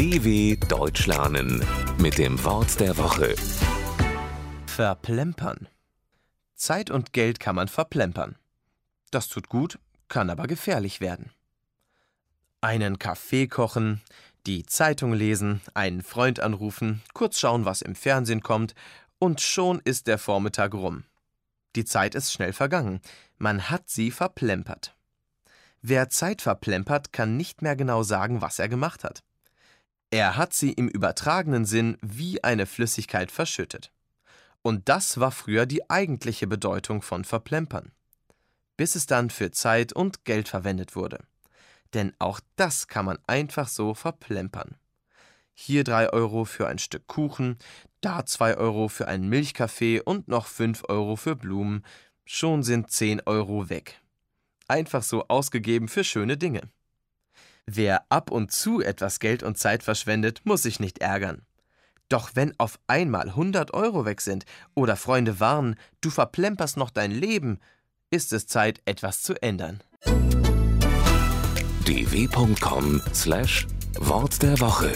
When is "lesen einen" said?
15.12-16.00